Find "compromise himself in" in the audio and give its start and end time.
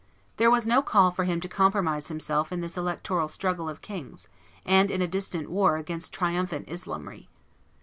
1.47-2.61